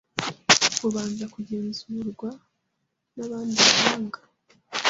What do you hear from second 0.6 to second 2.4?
bubanza kugenzurwa